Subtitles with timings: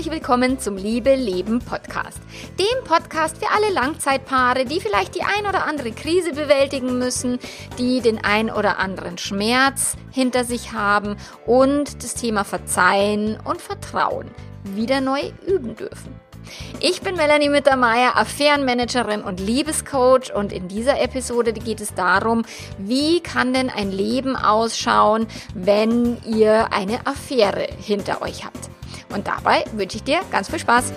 [0.00, 2.18] herzlich willkommen zum Liebe Leben Podcast.
[2.58, 7.38] Dem Podcast für alle Langzeitpaare, die vielleicht die ein oder andere Krise bewältigen müssen,
[7.76, 14.30] die den ein oder anderen Schmerz hinter sich haben und das Thema Verzeihen und Vertrauen
[14.74, 16.18] wieder neu üben dürfen.
[16.80, 22.46] Ich bin Melanie Mittermeier, Affärenmanagerin und Liebescoach und in dieser Episode geht es darum,
[22.78, 28.70] wie kann denn ein Leben ausschauen, wenn ihr eine Affäre hinter euch habt.
[29.12, 30.92] Und dabei wünsche ich dir ganz viel Spaß.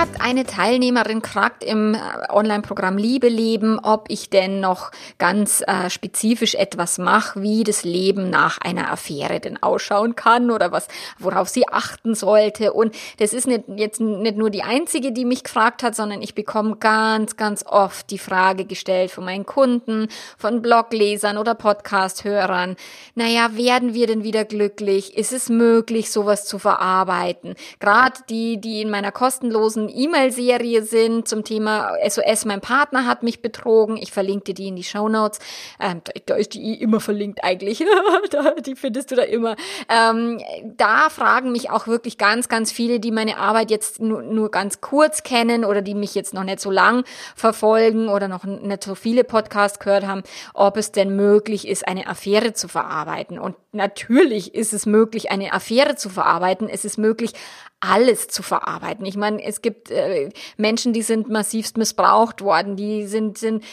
[0.00, 1.98] Hat eine Teilnehmerin gefragt im äh,
[2.30, 8.30] Online-Programm Liebe leben, ob ich denn noch ganz äh, spezifisch etwas mache, wie das Leben
[8.30, 12.72] nach einer Affäre denn ausschauen kann oder was, worauf sie achten sollte.
[12.72, 16.34] Und das ist nicht, jetzt nicht nur die einzige, die mich gefragt hat, sondern ich
[16.34, 22.76] bekomme ganz, ganz oft die Frage gestellt von meinen Kunden, von Bloglesern oder Podcast-Hörern.
[23.16, 25.14] Naja, werden wir denn wieder glücklich?
[25.14, 27.54] Ist es möglich, sowas zu verarbeiten?
[27.80, 33.22] Gerade die, die in meiner kostenlosen kostenlosen E-Mail-Serie sind zum Thema SOS, mein Partner hat
[33.22, 33.96] mich betrogen.
[33.96, 35.38] Ich verlinke dir die in die Show Notes.
[35.78, 37.78] Ähm, da, da, ist die immer verlinkt eigentlich.
[38.66, 39.56] die findest du da immer.
[39.88, 44.50] Ähm, da fragen mich auch wirklich ganz, ganz viele, die meine Arbeit jetzt nur, nur
[44.50, 48.84] ganz kurz kennen oder die mich jetzt noch nicht so lang verfolgen oder noch nicht
[48.84, 50.22] so viele Podcasts gehört haben,
[50.54, 53.38] ob es denn möglich ist, eine Affäre zu verarbeiten.
[53.38, 56.68] Und natürlich ist es möglich, eine Affäre zu verarbeiten.
[56.68, 57.32] Es ist möglich,
[57.80, 59.06] alles zu verarbeiten.
[59.06, 63.64] Ich meine, es gibt äh, Menschen, die sind massivst missbraucht worden, die sind, sind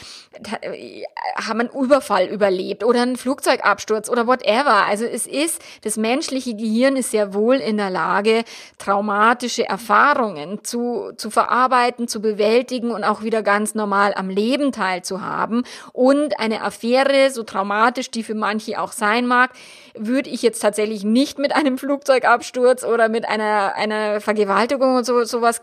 [1.35, 4.85] haben einen Überfall überlebt oder einen Flugzeugabsturz oder whatever.
[4.85, 8.43] Also es ist, das menschliche Gehirn ist sehr wohl in der Lage,
[8.77, 15.63] traumatische Erfahrungen zu, zu verarbeiten, zu bewältigen und auch wieder ganz normal am Leben teilzuhaben.
[15.93, 19.51] Und eine Affäre, so traumatisch die für manche auch sein mag,
[19.95, 25.23] würde ich jetzt tatsächlich nicht mit einem Flugzeugabsturz oder mit einer, einer Vergewaltigung und so,
[25.23, 25.61] sowas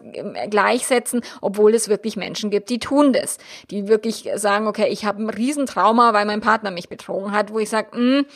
[0.50, 3.38] gleichsetzen, obwohl es wirklich Menschen gibt, die tun das,
[3.70, 7.58] die wirklich sagen, okay, ich habe ein Riesentrauma, weil mein Partner mich betrogen hat, wo
[7.58, 8.26] ich sage, hm,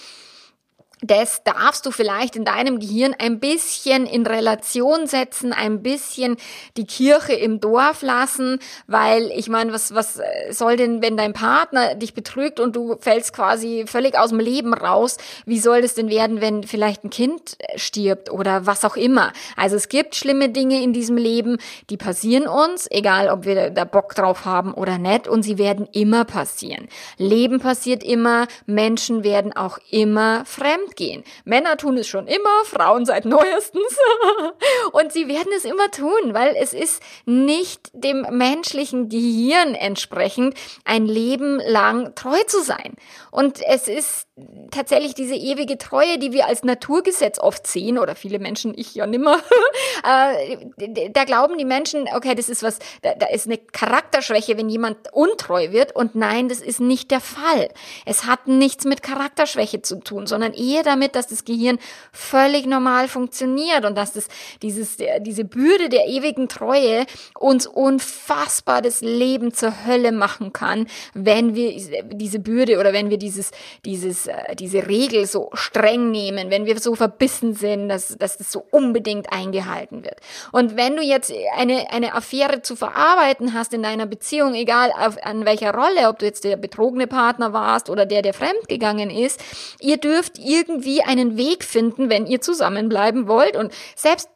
[1.00, 6.36] das darfst du vielleicht in deinem Gehirn ein bisschen in Relation setzen, ein bisschen
[6.76, 10.20] die Kirche im Dorf lassen, weil ich meine, was, was
[10.50, 14.74] soll denn, wenn dein Partner dich betrügt und du fällst quasi völlig aus dem Leben
[14.74, 15.16] raus,
[15.46, 19.32] wie soll das denn werden, wenn vielleicht ein Kind stirbt oder was auch immer?
[19.56, 21.58] Also es gibt schlimme Dinge in diesem Leben,
[21.90, 25.88] die passieren uns, egal ob wir da Bock drauf haben oder nicht, und sie werden
[25.92, 26.88] immer passieren.
[27.16, 31.24] Leben passiert immer, Menschen werden auch immer fremd gehen.
[31.44, 33.98] Männer tun es schon immer, Frauen seit neuestens.
[34.92, 40.54] und sie werden es immer tun, weil es ist nicht dem menschlichen Gehirn entsprechend,
[40.84, 42.94] ein Leben lang treu zu sein.
[43.38, 44.26] Und es ist
[44.72, 49.06] tatsächlich diese ewige Treue, die wir als Naturgesetz oft sehen, oder viele Menschen, ich ja
[49.06, 49.38] nimmer,
[50.04, 55.12] äh, da glauben die Menschen, okay, das ist was, da, ist eine Charakterschwäche, wenn jemand
[55.12, 55.94] untreu wird.
[55.94, 57.68] Und nein, das ist nicht der Fall.
[58.04, 61.78] Es hat nichts mit Charakterschwäche zu tun, sondern eher damit, dass das Gehirn
[62.10, 64.26] völlig normal funktioniert und dass das,
[64.62, 67.06] dieses, diese Bürde der ewigen Treue
[67.38, 73.18] uns unfassbar das Leben zur Hölle machen kann, wenn wir diese Bürde oder wenn wir
[73.28, 73.50] dieses,
[73.84, 78.50] dieses äh, diese Regel so streng nehmen, wenn wir so verbissen sind, dass, dass das
[78.50, 80.16] so unbedingt eingehalten wird.
[80.52, 85.22] Und wenn du jetzt eine, eine Affäre zu verarbeiten hast in deiner Beziehung, egal auf,
[85.22, 89.40] an welcher Rolle, ob du jetzt der betrogene Partner warst oder der, der fremdgegangen ist,
[89.80, 93.56] ihr dürft irgendwie einen Weg finden, wenn ihr zusammenbleiben wollt.
[93.56, 94.28] Und selbst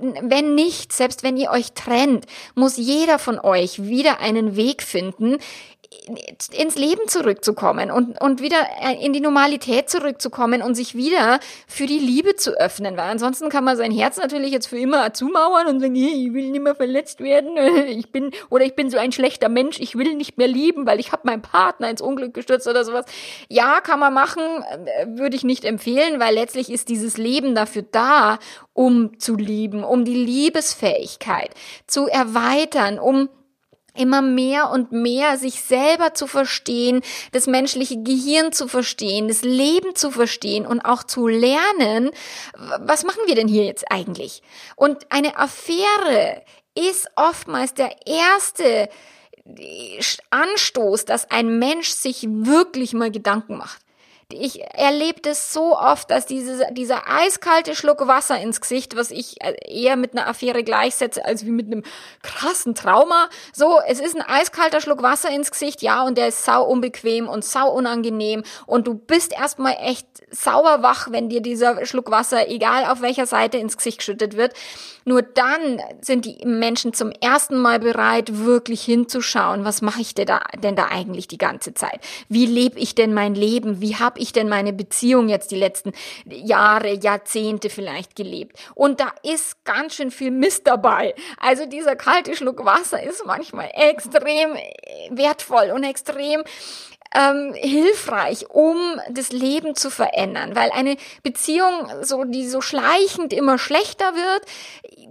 [0.00, 5.38] wenn nicht, selbst wenn ihr euch trennt, muss jeder von euch wieder einen Weg finden,
[6.52, 11.86] ins Leben zurückzukommen und, und wieder äh, in die Normalität zurückzukommen und sich wieder für
[11.86, 15.66] die Liebe zu öffnen, weil ansonsten kann man sein Herz natürlich jetzt für immer zumauern
[15.66, 17.56] und sagen, ich will nicht mehr verletzt werden,
[17.88, 21.00] ich bin, oder ich bin so ein schlechter Mensch, ich will nicht mehr lieben, weil
[21.00, 23.04] ich habe meinen Partner ins Unglück gestürzt oder sowas.
[23.48, 27.82] Ja, kann man machen, äh, würde ich nicht empfehlen, weil letztlich ist dieses Leben dafür
[27.82, 28.38] da,
[28.74, 31.50] um zu lieben, um die Liebesfähigkeit
[31.88, 33.28] zu erweitern, um
[34.00, 37.02] immer mehr und mehr sich selber zu verstehen,
[37.32, 42.10] das menschliche Gehirn zu verstehen, das Leben zu verstehen und auch zu lernen,
[42.80, 44.42] was machen wir denn hier jetzt eigentlich?
[44.74, 46.42] Und eine Affäre
[46.74, 48.88] ist oftmals der erste
[50.30, 53.82] Anstoß, dass ein Mensch sich wirklich mal Gedanken macht
[54.32, 59.42] Ich erlebe das so oft, dass diese, dieser eiskalte Schluck Wasser ins Gesicht, was ich
[59.42, 61.82] äh, eher mit einer Affäre gleichsetze, als wie mit einem
[62.22, 63.28] krassen Trauma.
[63.52, 67.28] So, es ist ein eiskalter Schluck Wasser ins Gesicht, ja, und der ist sau unbequem
[67.28, 72.48] und sau unangenehm und du bist erstmal echt sauer wach, wenn dir dieser Schluck Wasser,
[72.48, 74.54] egal auf welcher Seite, ins Gesicht geschüttet wird.
[75.04, 80.26] Nur dann sind die Menschen zum ersten Mal bereit, wirklich hinzuschauen, was mache ich denn
[80.26, 82.00] da, denn da eigentlich die ganze Zeit?
[82.28, 83.80] Wie lebe ich denn mein Leben?
[83.80, 85.92] Wie habe ich denn meine Beziehung jetzt die letzten
[86.26, 88.58] Jahre, Jahrzehnte vielleicht gelebt?
[88.74, 91.14] Und da ist ganz schön viel Mist dabei.
[91.38, 94.56] Also dieser kalte Schluck Wasser ist manchmal extrem
[95.10, 96.42] wertvoll und extrem
[97.14, 98.76] ähm, hilfreich, um
[99.10, 104.42] das Leben zu verändern, weil eine Beziehung, so die so schleichend immer schlechter wird,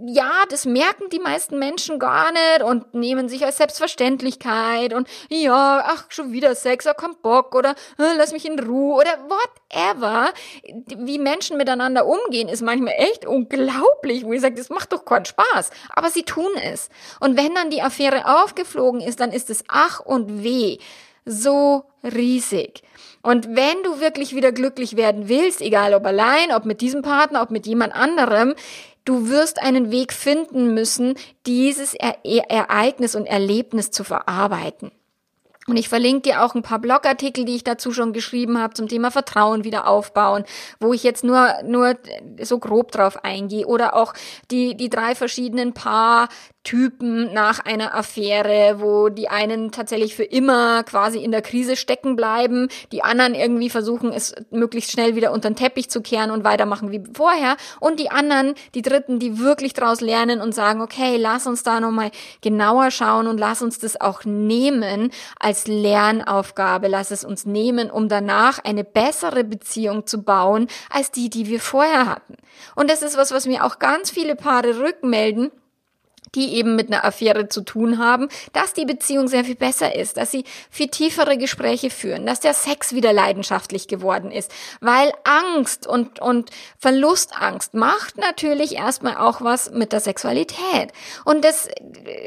[0.06, 5.84] ja, das merken die meisten Menschen gar nicht und nehmen sich als Selbstverständlichkeit und ja,
[5.86, 10.32] ach schon wieder Sex, oh, kein Bock oder äh, lass mich in Ruhe oder whatever.
[10.96, 15.26] Wie Menschen miteinander umgehen, ist manchmal echt unglaublich, wo ich sage, das macht doch keinen
[15.26, 16.88] Spaß, aber sie tun es.
[17.20, 20.78] Und wenn dann die Affäre aufgeflogen ist, dann ist es ach und weh
[21.24, 22.82] so riesig.
[23.22, 27.42] Und wenn du wirklich wieder glücklich werden willst, egal ob allein, ob mit diesem Partner,
[27.42, 28.54] ob mit jemand anderem,
[29.04, 31.14] du wirst einen Weg finden müssen,
[31.46, 34.90] dieses Ereignis und Erlebnis zu verarbeiten.
[35.66, 38.88] Und ich verlinke dir auch ein paar Blogartikel, die ich dazu schon geschrieben habe zum
[38.88, 40.44] Thema Vertrauen wieder aufbauen,
[40.80, 41.96] wo ich jetzt nur, nur
[42.42, 43.66] so grob drauf eingehe.
[43.66, 44.14] Oder auch
[44.50, 46.28] die, die drei verschiedenen Paar
[46.62, 52.16] Typen nach einer Affäre, wo die einen tatsächlich für immer quasi in der Krise stecken
[52.16, 56.44] bleiben, die anderen irgendwie versuchen, es möglichst schnell wieder unter den Teppich zu kehren und
[56.44, 61.16] weitermachen wie vorher und die anderen, die Dritten, die wirklich daraus lernen und sagen, okay,
[61.16, 62.10] lass uns da nochmal
[62.42, 68.08] genauer schauen und lass uns das auch nehmen als Lernaufgabe, lass es uns nehmen, um
[68.08, 72.36] danach eine bessere Beziehung zu bauen als die, die wir vorher hatten.
[72.76, 75.50] Und das ist was, was mir auch ganz viele Paare rückmelden,
[76.34, 80.16] die eben mit einer Affäre zu tun haben, dass die Beziehung sehr viel besser ist,
[80.16, 84.50] dass sie viel tiefere Gespräche führen, dass der Sex wieder leidenschaftlich geworden ist,
[84.80, 90.92] weil Angst und, und Verlustangst macht natürlich erstmal auch was mit der Sexualität.
[91.24, 91.68] Und das,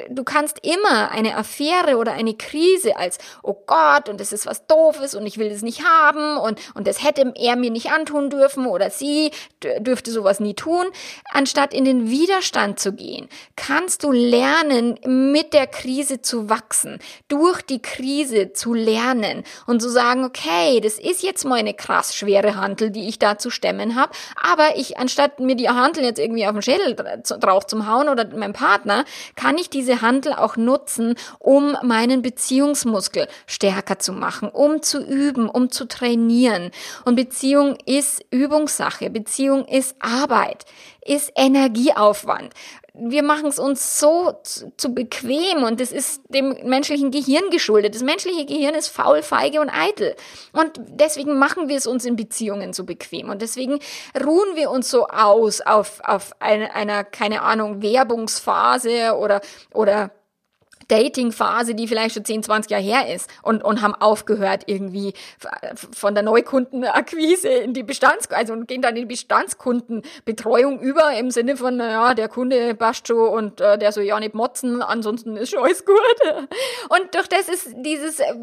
[0.10, 4.68] du kannst immer eine Affäre oder eine Krise als, oh Gott, und das ist was
[4.68, 8.30] Doofes und ich will das nicht haben und, und das hätte er mir nicht antun
[8.30, 10.86] dürfen oder sie dürfte sowas nie tun,
[11.32, 16.98] anstatt in den Widerstand zu gehen, kannst kannst du lernen, mit der Krise zu wachsen,
[17.28, 22.16] durch die Krise zu lernen und zu sagen, okay, das ist jetzt mal eine krass
[22.16, 24.12] schwere Handel, die ich da zu stemmen habe,
[24.42, 28.28] aber ich, anstatt mir die Handel jetzt irgendwie auf den Schädel drauf zu hauen oder
[28.36, 29.06] meinem Partner,
[29.36, 35.48] kann ich diese Handel auch nutzen, um meinen Beziehungsmuskel stärker zu machen, um zu üben,
[35.48, 36.72] um zu trainieren.
[37.06, 40.66] Und Beziehung ist Übungssache, Beziehung ist Arbeit
[41.06, 42.54] ist Energieaufwand
[42.96, 47.96] wir machen es uns so zu, bequem und das ist dem menschlichen Gehirn geschuldet.
[47.96, 50.16] Das menschliche Gehirn ist faul, feige und eitel.
[50.52, 53.30] Und deswegen machen wir es uns in Beziehungen so bequem.
[53.30, 53.80] Und deswegen
[54.24, 59.42] ruhen wir uns so aus auf, auf eine, einer, keine Ahnung, Werbungsphase oder,
[59.74, 60.12] oder
[60.88, 65.14] Dating-Phase, die vielleicht schon 10, 20 Jahre her ist und, und haben aufgehört irgendwie
[65.94, 71.32] von der Neukundenakquise in die Bestands, also und gehen dann in die Bestandskundenbetreuung über im
[71.32, 75.38] Sinne von, naja, der Kunde passt schon und äh, der soll ja nicht motzen, ansonsten
[75.38, 75.98] ist schon alles gut.
[76.90, 78.34] Und durch das ist dieses, äh,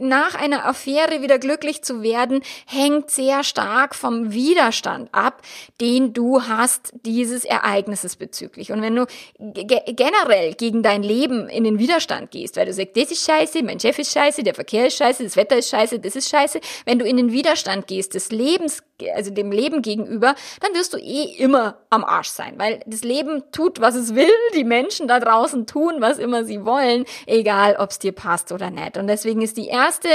[0.00, 5.42] nach einer Affäre wieder glücklich zu werden, hängt sehr stark vom Widerstand ab,
[5.80, 8.72] den du hast dieses Ereignisses bezüglich.
[8.72, 9.06] Und wenn du
[9.38, 13.62] generell gegen dein Leben in den den Widerstand gehst, weil du sagst, das ist scheiße,
[13.62, 16.60] mein Chef ist scheiße, der Verkehr ist scheiße, das Wetter ist scheiße, das ist scheiße.
[16.84, 18.82] Wenn du in den Widerstand gehst, des Lebens,
[19.14, 23.42] also dem Leben gegenüber, dann wirst du eh immer am Arsch sein, weil das Leben
[23.52, 27.90] tut, was es will, die Menschen da draußen tun, was immer sie wollen, egal ob
[27.90, 28.96] es dir passt oder nicht.
[28.96, 30.08] Und deswegen ist die erste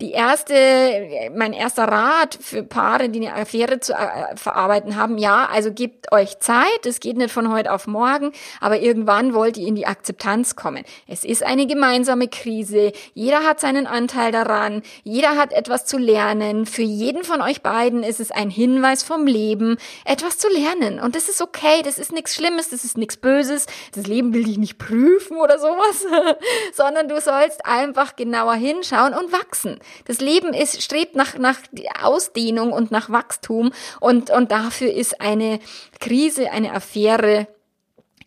[0.00, 5.46] die erste, mein erster Rat für Paare, die eine Affäre zu äh, verarbeiten haben, ja,
[5.52, 9.66] also gebt euch Zeit, es geht nicht von heute auf morgen, aber irgendwann wollt ihr
[9.66, 10.84] in die Akzeptanz kommen.
[11.06, 16.64] Es ist eine gemeinsame Krise, jeder hat seinen Anteil daran, jeder hat etwas zu lernen,
[16.64, 19.76] für jeden von euch beiden ist es ein Hinweis vom Leben,
[20.06, 23.66] etwas zu lernen und das ist okay, das ist nichts Schlimmes, das ist nichts Böses,
[23.94, 26.06] das Leben will dich nicht prüfen oder sowas,
[26.72, 29.78] sondern du sollst einfach genauer hinschauen und wachsen.
[30.04, 31.58] Das Leben ist, strebt nach, nach
[32.02, 35.60] Ausdehnung und nach Wachstum und, und dafür ist eine
[35.98, 37.48] Krise, eine Affäre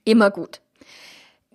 [0.04, 0.63] immer gut.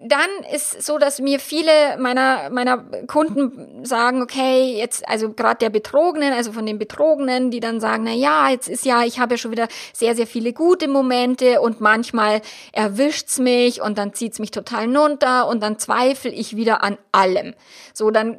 [0.01, 2.79] Dann ist so, dass mir viele meiner meiner
[3.09, 8.05] Kunden sagen, okay, jetzt also gerade der Betrogenen, also von den Betrogenen, die dann sagen,
[8.05, 11.61] na ja, jetzt ist ja, ich habe ja schon wieder sehr sehr viele gute Momente
[11.61, 16.85] und manchmal erwischt's mich und dann zieht's mich total runter und dann zweifle ich wieder
[16.85, 17.55] an allem.
[17.93, 18.37] So dann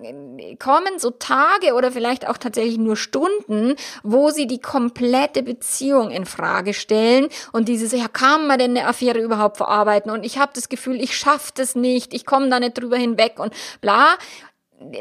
[0.60, 6.26] kommen so Tage oder vielleicht auch tatsächlich nur Stunden, wo sie die komplette Beziehung in
[6.26, 10.54] Frage stellen und dieses ja, kann man denn eine Affäre überhaupt verarbeiten und ich habe
[10.56, 14.18] das Gefühl, ich schaffe schafft es nicht, ich komme da nicht drüber hinweg und bla.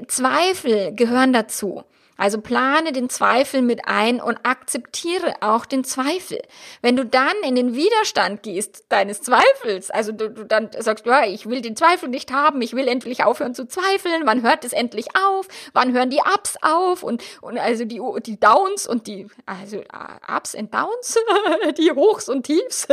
[0.09, 1.85] Zweifel gehören dazu.
[2.19, 6.43] Also plane den Zweifel mit ein und akzeptiere auch den Zweifel.
[6.83, 11.25] Wenn du dann in den Widerstand gehst deines Zweifels, also du, du dann sagst, ja,
[11.25, 14.73] ich will den Zweifel nicht haben, ich will endlich aufhören zu zweifeln, wann hört es
[14.73, 19.29] endlich auf, wann hören die Ups auf und, und also die, die Downs und die,
[19.47, 21.19] also äh, Ups and Downs,
[21.79, 22.89] die Hochs und Tiefs.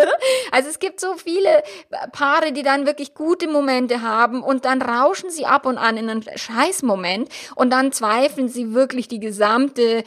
[0.51, 1.63] Also es gibt so viele
[2.11, 6.11] Paare, die dann wirklich gute Momente haben und dann rauschen sie ab und an in
[6.11, 10.03] einen Scheißmoment und dann zweifeln sie wirklich gesamte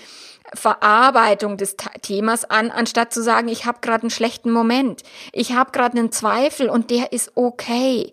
[0.55, 5.73] Verarbeitung des Themas an, anstatt zu sagen, ich habe gerade einen schlechten Moment, ich habe
[5.73, 8.12] gerade einen Zweifel und der ist okay.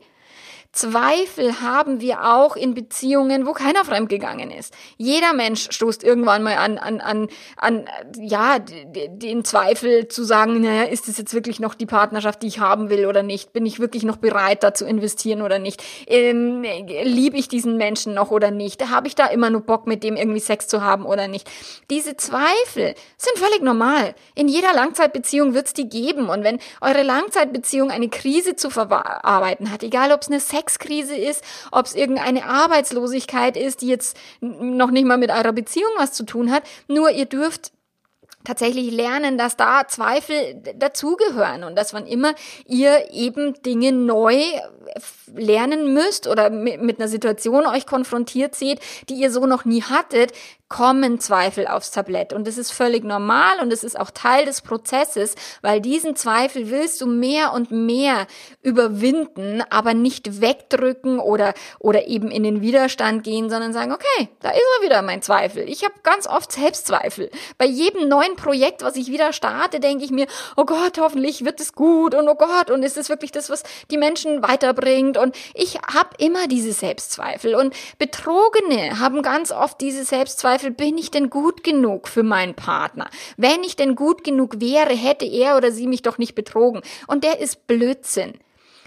[0.75, 4.73] Zweifel haben wir auch in Beziehungen, wo keiner fremdgegangen ist.
[4.97, 7.85] Jeder Mensch stoßt irgendwann mal an, an, an, an
[8.19, 12.59] ja, den Zweifel zu sagen, naja, ist es jetzt wirklich noch die Partnerschaft, die ich
[12.59, 13.53] haben will oder nicht?
[13.53, 15.81] Bin ich wirklich noch bereit, da zu investieren oder nicht?
[16.07, 16.63] Ähm,
[17.03, 18.89] Liebe ich diesen Menschen noch oder nicht?
[18.89, 21.49] Habe ich da immer nur Bock, mit dem irgendwie Sex zu haben oder nicht?
[21.89, 24.13] Diese Zweifel sind völlig normal.
[24.35, 26.27] In jeder Langzeitbeziehung wird es die geben.
[26.27, 31.15] Und wenn eure Langzeitbeziehung eine Krise zu verarbeiten hat, egal ob es eine Sex Dreckskrise
[31.15, 36.13] ist, ob es irgendeine Arbeitslosigkeit ist, die jetzt noch nicht mal mit eurer Beziehung was
[36.13, 36.63] zu tun hat.
[36.87, 37.71] Nur ihr dürft
[38.43, 42.35] tatsächlich lernen, dass da Zweifel dazugehören und dass wann immer
[42.67, 44.39] ihr eben Dinge neu
[45.33, 48.79] lernen müsst oder mit, einer Situation euch konfrontiert seht,
[49.09, 50.31] die ihr so noch nie hattet,
[50.67, 52.33] kommen Zweifel aufs Tablett.
[52.33, 56.71] Und das ist völlig normal und es ist auch Teil des Prozesses, weil diesen Zweifel
[56.71, 58.25] willst du mehr und mehr
[58.63, 64.49] überwinden, aber nicht wegdrücken oder, oder eben in den Widerstand gehen, sondern sagen, okay, da
[64.49, 65.69] ist er wieder mein Zweifel.
[65.69, 67.29] Ich habe ganz oft Selbstzweifel.
[67.59, 70.25] Bei jedem neuen Projekt, was ich wieder starte, denke ich mir,
[70.57, 73.63] oh Gott, hoffentlich wird es gut und oh Gott, und ist es wirklich das, was
[73.91, 75.17] die Menschen weiterbringt?
[75.17, 77.53] Und ich habe immer diese Selbstzweifel.
[77.53, 82.53] Und Betrogene haben ganz oft diese Selbstzweifel, Zweifel, bin ich denn gut genug für meinen
[82.53, 83.09] Partner?
[83.35, 86.81] Wenn ich denn gut genug wäre, hätte er oder sie mich doch nicht betrogen.
[87.07, 88.35] Und der ist Blödsinn.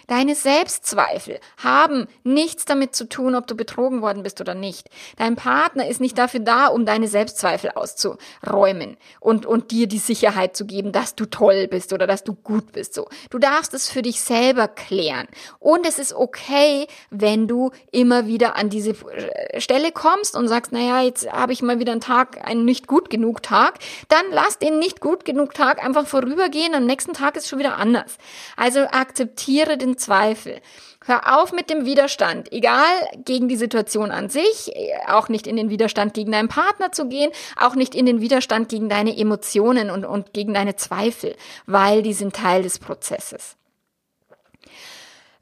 [0.09, 4.89] Deine Selbstzweifel haben nichts damit zu tun, ob du betrogen worden bist oder nicht.
[5.19, 10.57] Dein Partner ist nicht dafür da, um deine Selbstzweifel auszuräumen und, und dir die Sicherheit
[10.57, 12.95] zu geben, dass du toll bist oder dass du gut bist.
[12.95, 13.07] So.
[13.29, 15.29] Du darfst es für dich selber klären.
[15.59, 20.73] Und es ist okay, wenn du immer wieder an diese äh, Stelle kommst und sagst,
[20.73, 23.79] naja, jetzt habe ich mal wieder einen Tag, einen nicht gut genug Tag.
[24.09, 26.75] Dann lass den nicht gut genug Tag einfach vorübergehen.
[26.75, 28.17] Am nächsten Tag ist schon wieder anders.
[28.57, 30.61] Also akzeptiere den Zweifel.
[31.05, 32.85] Hör auf mit dem Widerstand, egal
[33.25, 34.73] gegen die Situation an sich,
[35.07, 38.69] auch nicht in den Widerstand gegen deinen Partner zu gehen, auch nicht in den Widerstand
[38.69, 41.37] gegen deine Emotionen und, und gegen deine Zweifel,
[41.67, 43.57] weil die sind Teil des Prozesses.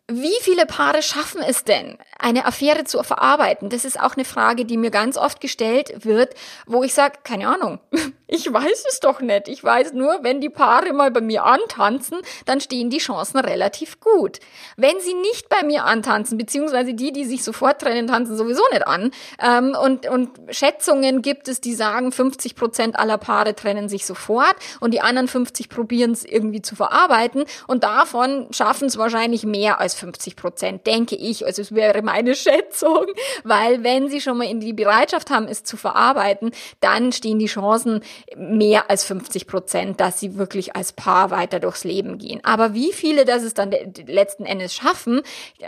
[0.08, 3.70] Wie viele Paare schaffen es denn, eine Affäre zu verarbeiten?
[3.70, 6.34] Das ist auch eine Frage, die mir ganz oft gestellt wird,
[6.64, 7.80] wo ich sage, keine Ahnung,
[8.28, 9.48] ich weiß es doch nicht.
[9.48, 14.00] Ich weiß nur, wenn die Paare mal bei mir antanzen, dann stehen die Chancen relativ
[14.00, 14.40] gut.
[14.76, 18.86] Wenn sie nicht bei mir antanzen, beziehungsweise die, die sich sofort trennen, tanzen sowieso nicht
[18.86, 19.12] an.
[19.40, 24.56] Ähm, und, und Schätzungen gibt es, die sagen, 50 Prozent aller Paare trennen sich sofort
[24.80, 29.78] und die anderen 50 probieren es irgendwie zu verarbeiten und davon schaffen es wahrscheinlich mehr
[29.78, 31.46] als 50 Prozent, denke ich.
[31.46, 33.06] Also es wäre meine Schätzung,
[33.44, 37.46] weil wenn sie schon mal in die Bereitschaft haben, es zu verarbeiten, dann stehen die
[37.46, 38.02] Chancen
[38.36, 42.40] mehr als 50 Prozent, dass sie wirklich als Paar weiter durchs Leben gehen.
[42.44, 43.70] Aber wie viele das es dann
[44.06, 45.22] letzten Endes schaffen,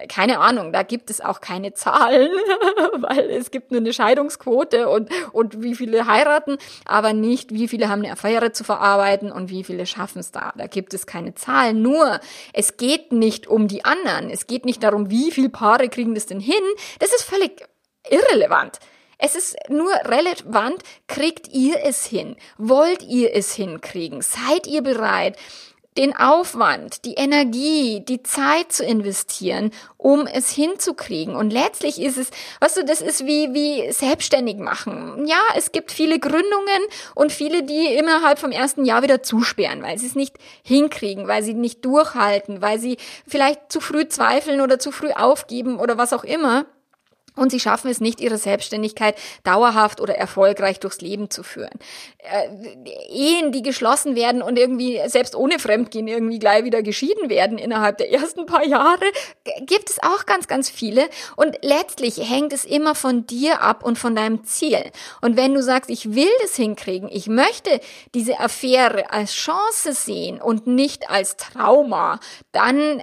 [0.09, 2.31] keine Ahnung, da gibt es auch keine Zahlen,
[2.99, 7.89] weil es gibt nur eine Scheidungsquote und, und wie viele heiraten, aber nicht, wie viele
[7.89, 10.53] haben eine Affäre zu verarbeiten und wie viele schaffen es da.
[10.57, 11.83] Da gibt es keine Zahlen.
[11.83, 12.21] Nur,
[12.53, 14.31] es geht nicht um die anderen.
[14.31, 16.55] Es geht nicht darum, wie viele Paare kriegen das denn hin.
[16.99, 17.63] Das ist völlig
[18.09, 18.79] irrelevant.
[19.19, 22.37] Es ist nur relevant, kriegt ihr es hin?
[22.57, 24.23] Wollt ihr es hinkriegen?
[24.23, 25.37] Seid ihr bereit?
[25.99, 31.35] den Aufwand, die Energie, die Zeit zu investieren, um es hinzukriegen.
[31.35, 35.27] Und letztlich ist es, weißt du, das ist wie, wie selbstständig machen.
[35.27, 36.83] Ja, es gibt viele Gründungen
[37.17, 41.43] und viele, die innerhalb vom ersten Jahr wieder zusperren, weil sie es nicht hinkriegen, weil
[41.43, 42.97] sie nicht durchhalten, weil sie
[43.27, 46.67] vielleicht zu früh zweifeln oder zu früh aufgeben oder was auch immer
[47.39, 51.79] und sie schaffen es nicht, ihre Selbstständigkeit dauerhaft oder erfolgreich durchs Leben zu führen.
[52.19, 52.49] Äh,
[53.11, 57.99] Ehen, die geschlossen werden und irgendwie selbst ohne Fremdgehen irgendwie gleich wieder geschieden werden innerhalb
[57.99, 59.05] der ersten paar Jahre,
[59.61, 61.09] gibt es auch ganz, ganz viele.
[61.37, 64.83] Und letztlich hängt es immer von dir ab und von deinem Ziel.
[65.21, 67.81] Und wenn du sagst, ich will das hinkriegen, ich möchte
[68.15, 72.21] diese Affäre als Chance sehen und nicht als Trauma,
[72.53, 73.03] dann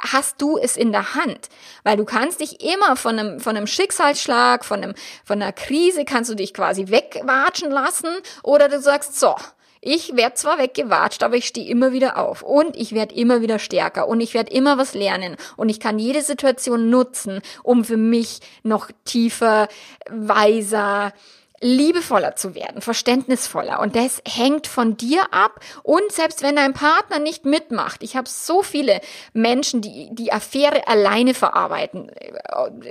[0.00, 1.48] hast du es in der Hand.
[1.82, 4.94] Weil du kannst dich immer von einem, von einem einem Schicksalsschlag, von, einem,
[5.24, 8.10] von einer Krise kannst du dich quasi wegwatschen lassen.
[8.42, 9.34] Oder du sagst, so,
[9.80, 12.42] ich werde zwar weggewatscht, aber ich stehe immer wieder auf.
[12.42, 14.08] Und ich werde immer wieder stärker.
[14.08, 15.36] Und ich werde immer was lernen.
[15.56, 19.68] Und ich kann jede Situation nutzen, um für mich noch tiefer,
[20.10, 21.12] weiser,
[21.60, 23.80] liebevoller zu werden, verständnisvoller.
[23.80, 25.60] Und das hängt von dir ab.
[25.82, 29.00] Und selbst wenn dein Partner nicht mitmacht, ich habe so viele
[29.32, 32.10] Menschen, die die Affäre alleine verarbeiten,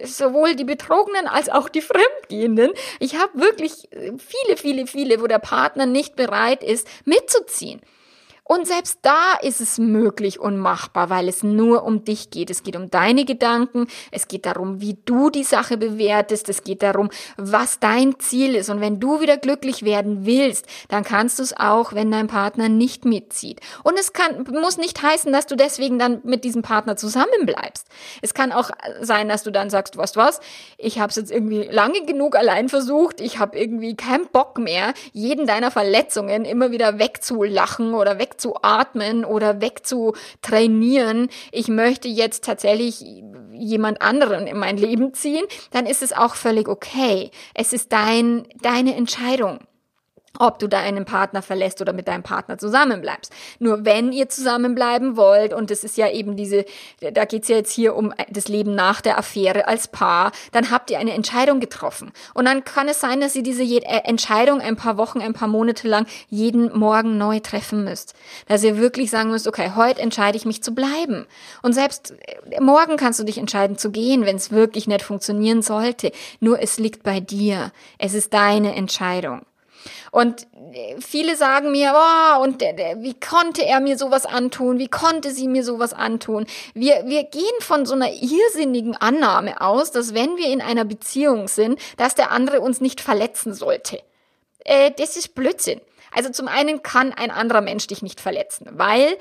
[0.05, 2.71] sowohl die Betrogenen als auch die Fremdgehenden.
[2.99, 7.81] Ich habe wirklich viele, viele, viele, wo der Partner nicht bereit ist, mitzuziehen.
[8.45, 12.49] Und selbst da ist es möglich und machbar, weil es nur um dich geht.
[12.49, 16.83] Es geht um deine Gedanken, es geht darum, wie du die Sache bewertest, es geht
[16.83, 18.69] darum, was dein Ziel ist.
[18.69, 22.67] Und wenn du wieder glücklich werden willst, dann kannst du es auch, wenn dein Partner
[22.67, 23.61] nicht mitzieht.
[23.81, 27.87] Und es kann, muss nicht heißen, dass du deswegen dann mit diesem Partner zusammenbleibst.
[28.21, 30.41] Es kann auch sein, dass du dann sagst, weißt was,
[30.77, 34.93] ich habe es jetzt irgendwie lange genug allein versucht, ich habe irgendwie keinen Bock mehr,
[35.13, 43.05] jeden deiner Verletzungen immer wieder wegzulachen oder weg wegzuatmen oder wegzutrainieren, ich möchte jetzt tatsächlich
[43.53, 47.29] jemand anderen in mein Leben ziehen, dann ist es auch völlig okay.
[47.53, 49.59] Es ist dein, deine Entscheidung
[50.39, 53.31] ob du deinen Partner verlässt oder mit deinem Partner zusammenbleibst.
[53.59, 56.65] Nur wenn ihr zusammenbleiben wollt, und das ist ja eben diese,
[56.99, 60.89] da geht's ja jetzt hier um das Leben nach der Affäre als Paar, dann habt
[60.89, 62.11] ihr eine Entscheidung getroffen.
[62.33, 65.47] Und dann kann es sein, dass ihr diese äh, Entscheidung ein paar Wochen, ein paar
[65.47, 68.15] Monate lang jeden Morgen neu treffen müsst.
[68.47, 71.27] Dass ihr wirklich sagen müsst, okay, heute entscheide ich mich zu bleiben.
[71.61, 72.15] Und selbst
[72.49, 76.11] äh, morgen kannst du dich entscheiden zu gehen, wenn es wirklich nicht funktionieren sollte.
[76.39, 77.71] Nur es liegt bei dir.
[77.99, 79.41] Es ist deine Entscheidung.
[80.11, 84.79] Und äh, viele sagen mir, oh, und der, der, wie konnte er mir sowas antun?
[84.79, 86.45] Wie konnte sie mir sowas antun?
[86.73, 91.47] Wir, wir gehen von so einer irrsinnigen Annahme aus, dass wenn wir in einer Beziehung
[91.47, 94.01] sind, dass der andere uns nicht verletzen sollte.
[94.65, 95.81] Äh, das ist Blödsinn.
[96.11, 99.17] Also zum einen kann ein anderer Mensch dich nicht verletzen, weil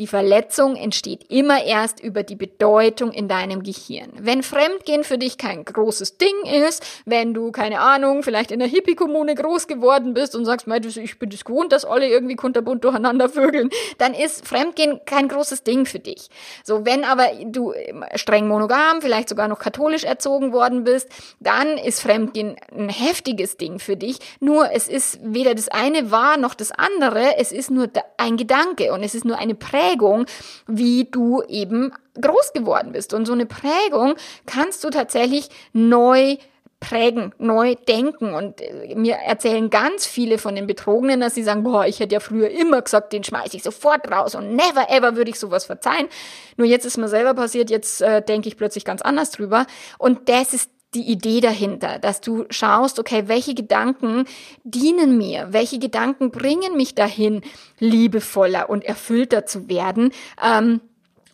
[0.00, 4.10] die Verletzung entsteht immer erst über die Bedeutung in deinem Gehirn.
[4.18, 6.34] Wenn Fremdgehen für dich kein großes Ding
[6.66, 11.18] ist, wenn du, keine Ahnung, vielleicht in der Hippie-Kommune groß geworden bist und sagst, ich
[11.20, 15.86] bin es gewohnt, dass alle irgendwie kunterbunt durcheinander vögeln, dann ist Fremdgehen kein großes Ding
[15.86, 16.28] für dich.
[16.64, 17.72] So, wenn aber du
[18.16, 23.78] streng monogam, vielleicht sogar noch katholisch erzogen worden bist, dann ist Fremdgehen ein heftiges Ding
[23.78, 24.18] für dich.
[24.40, 28.92] Nur es ist weder das eine wahr noch das andere, es ist nur ein Gedanke
[28.92, 30.26] und es ist nur eine Prägung Prägung,
[30.66, 33.14] wie du eben groß geworden bist.
[33.14, 34.14] Und so eine Prägung
[34.46, 36.36] kannst du tatsächlich neu
[36.80, 38.34] prägen, neu denken.
[38.34, 42.14] Und äh, mir erzählen ganz viele von den Betrogenen, dass sie sagen, boah, ich hätte
[42.14, 45.64] ja früher immer gesagt, den schmeiße ich sofort raus und never ever würde ich sowas
[45.64, 46.08] verzeihen.
[46.56, 49.66] Nur jetzt ist mir selber passiert, jetzt äh, denke ich plötzlich ganz anders drüber.
[49.98, 54.24] Und das ist die Idee dahinter, dass du schaust, okay, welche Gedanken
[54.62, 57.42] dienen mir, welche Gedanken bringen mich dahin,
[57.78, 60.12] liebevoller und erfüllter zu werden.
[60.42, 60.80] Ähm,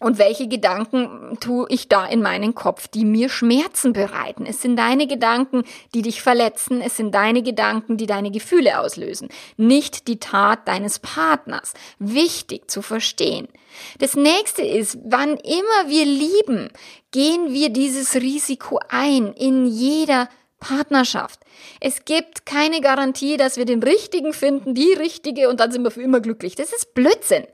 [0.00, 4.46] und welche Gedanken tue ich da in meinen Kopf, die mir Schmerzen bereiten?
[4.46, 5.62] Es sind deine Gedanken,
[5.94, 6.80] die dich verletzen.
[6.80, 9.28] Es sind deine Gedanken, die deine Gefühle auslösen.
[9.58, 11.74] Nicht die Tat deines Partners.
[11.98, 13.46] Wichtig zu verstehen.
[13.98, 16.70] Das nächste ist, wann immer wir lieben,
[17.12, 20.28] gehen wir dieses Risiko ein in jeder
[20.60, 21.40] Partnerschaft.
[21.80, 25.90] Es gibt keine Garantie, dass wir den richtigen finden, die richtige und dann sind wir
[25.90, 26.54] für immer glücklich.
[26.54, 27.44] Das ist Blödsinn.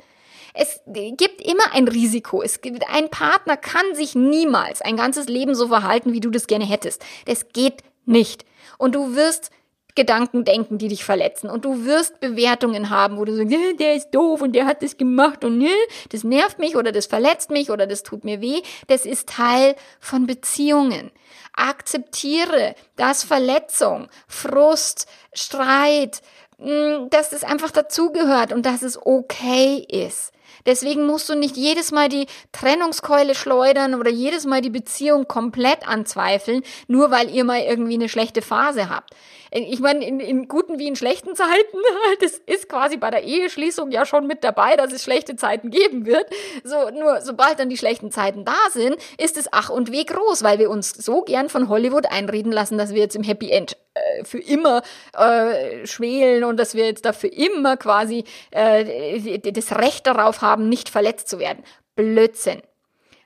[0.57, 2.43] Es gibt immer ein Risiko.
[2.43, 6.47] Es gibt, ein Partner kann sich niemals ein ganzes Leben so verhalten, wie du das
[6.47, 7.05] gerne hättest.
[7.27, 8.45] Das geht nicht.
[8.79, 9.51] Und du wirst
[9.97, 11.51] Gedanken denken, die dich verletzen.
[11.51, 14.97] Und du wirst Bewertungen haben, wo du sagst, der ist doof und der hat das
[14.97, 15.73] gemacht und ne,
[16.11, 18.61] das nervt mich oder das verletzt mich oder das tut mir weh.
[18.87, 21.11] Das ist Teil von Beziehungen.
[21.55, 26.21] Akzeptiere, dass Verletzung, Frust, Streit,
[26.59, 30.33] mm, dass es einfach dazugehört und dass es okay ist.
[30.67, 35.89] Deswegen musst du nicht jedes Mal die Trennungskeule schleudern oder jedes Mal die Beziehung komplett
[35.89, 39.15] anzweifeln, nur weil ihr mal irgendwie eine schlechte Phase habt.
[39.59, 41.79] Ich meine, in, in guten wie in schlechten Zeiten,
[42.21, 46.05] das ist quasi bei der Eheschließung ja schon mit dabei, dass es schlechte Zeiten geben
[46.05, 46.27] wird.
[46.63, 50.43] So, nur sobald dann die schlechten Zeiten da sind, ist es ach und weh groß,
[50.43, 53.79] weil wir uns so gern von Hollywood einreden lassen, dass wir jetzt im Happy End
[53.95, 54.83] äh, für immer
[55.17, 60.91] äh, schwelen und dass wir jetzt dafür immer quasi äh, das Recht darauf haben, nicht
[60.91, 61.65] verletzt zu werden.
[61.95, 62.61] Blödsinn.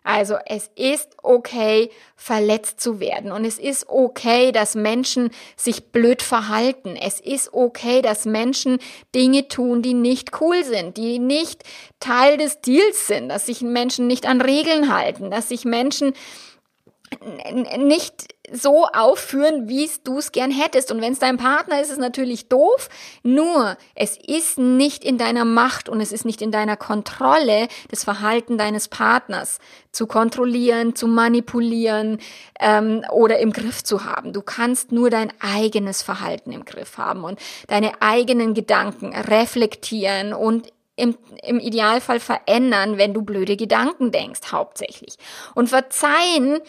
[0.02, 6.22] Also es ist okay, verletzt zu werden und es ist okay, dass Menschen sich blöd
[6.22, 6.96] verhalten.
[6.96, 8.78] Es ist okay, dass Menschen
[9.14, 11.64] Dinge tun, die nicht cool sind, die nicht
[12.00, 16.14] Teil des Deals sind, dass sich Menschen nicht an Regeln halten, dass sich Menschen
[17.78, 20.90] nicht so aufführen, wie du es gern hättest.
[20.90, 22.88] Und wenn es dein Partner ist, ist es natürlich doof.
[23.22, 28.04] Nur, es ist nicht in deiner Macht und es ist nicht in deiner Kontrolle, das
[28.04, 29.58] Verhalten deines Partners
[29.92, 32.18] zu kontrollieren, zu manipulieren
[32.60, 34.32] ähm, oder im Griff zu haben.
[34.32, 40.72] Du kannst nur dein eigenes Verhalten im Griff haben und deine eigenen Gedanken reflektieren und
[41.00, 45.16] im, im Idealfall verändern, wenn du blöde Gedanken denkst, hauptsächlich.
[45.54, 46.60] Und verzeihen,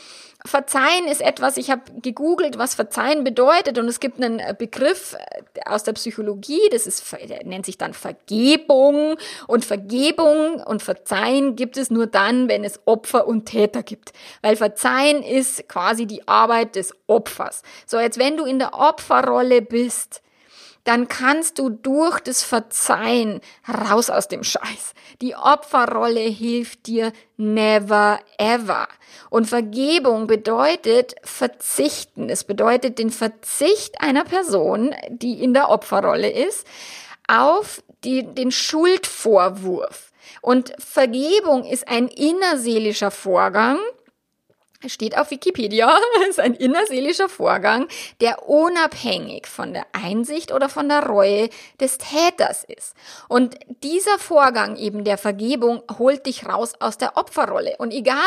[0.46, 5.16] verzeihen ist etwas, ich habe gegoogelt, was verzeihen bedeutet und es gibt einen äh, Begriff
[5.16, 7.06] äh, aus der Psychologie, das ist,
[7.44, 13.28] nennt sich dann Vergebung und Vergebung und Verzeihen gibt es nur dann, wenn es Opfer
[13.28, 17.62] und Täter gibt, weil Verzeihen ist quasi die Arbeit des Opfers.
[17.86, 20.22] So, jetzt wenn du in der Opferrolle bist,
[20.84, 24.94] dann kannst du durch das Verzeihen raus aus dem Scheiß.
[25.22, 28.88] Die Opferrolle hilft dir never ever.
[29.30, 32.30] Und Vergebung bedeutet verzichten.
[32.30, 36.66] Es bedeutet den Verzicht einer Person, die in der Opferrolle ist,
[37.28, 40.12] auf die, den Schuldvorwurf.
[40.42, 43.78] Und Vergebung ist ein innerseelischer Vorgang,
[44.88, 45.98] steht auf Wikipedia,
[46.30, 47.88] ist ein innerseelischer Vorgang,
[48.20, 52.96] der unabhängig von der Einsicht oder von der Reue des Täters ist.
[53.28, 57.76] Und dieser Vorgang eben der Vergebung holt dich raus aus der Opferrolle.
[57.78, 58.18] Und egal,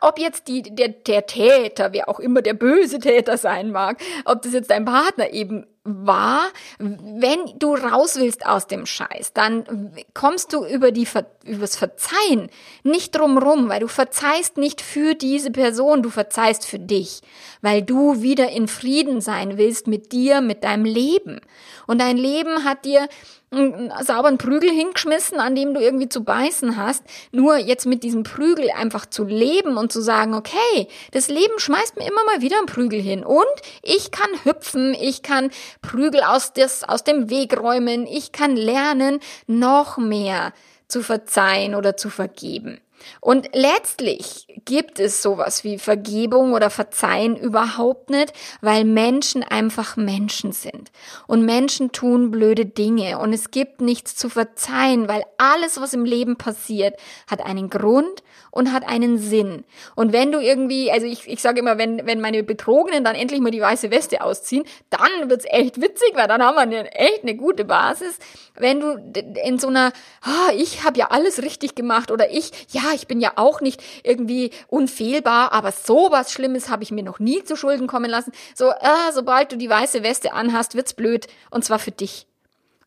[0.00, 4.42] ob jetzt die, der, der Täter, wer auch immer der böse Täter sein mag, ob
[4.42, 10.52] das jetzt dein Partner eben war, wenn du raus willst aus dem Scheiß, dann kommst
[10.52, 11.06] du über die
[11.44, 12.50] übers Verzeihen
[12.82, 17.20] nicht drumrum, weil du verzeihst nicht für diese Person, du verzeihst für dich,
[17.62, 21.40] weil du wieder in Frieden sein willst mit dir, mit deinem Leben.
[21.86, 23.08] Und dein Leben hat dir
[23.52, 27.04] einen sauberen Prügel hingeschmissen, an dem du irgendwie zu beißen hast.
[27.30, 31.96] Nur jetzt mit diesem Prügel einfach zu leben und zu sagen, okay, das Leben schmeißt
[31.96, 33.44] mir immer mal wieder einen Prügel hin und
[33.82, 35.50] ich kann hüpfen, ich kann
[35.82, 40.52] Prügel aus, des, aus dem Weg räumen, ich kann lernen, noch mehr
[40.88, 42.80] zu verzeihen oder zu vergeben.
[43.20, 50.52] Und letztlich gibt es sowas wie Vergebung oder Verzeihen überhaupt nicht, weil Menschen einfach Menschen
[50.52, 50.90] sind.
[51.26, 53.18] Und Menschen tun blöde Dinge.
[53.18, 56.96] Und es gibt nichts zu verzeihen, weil alles, was im Leben passiert,
[57.30, 58.22] hat einen Grund
[58.56, 59.64] und hat einen Sinn.
[59.94, 63.40] Und wenn du irgendwie, also ich, ich sage immer, wenn, wenn meine Betrogenen dann endlich
[63.40, 67.36] mal die weiße Weste ausziehen, dann wird's echt witzig, weil dann haben wir echt eine
[67.36, 68.18] gute Basis.
[68.54, 68.96] Wenn du
[69.44, 69.92] in so einer,
[70.26, 73.82] oh, ich habe ja alles richtig gemacht oder ich, ja, ich bin ja auch nicht
[74.02, 78.32] irgendwie unfehlbar, aber sowas Schlimmes habe ich mir noch nie zu Schulden kommen lassen.
[78.54, 82.26] So, äh, sobald du die weiße Weste anhast, wird's blöd und zwar für dich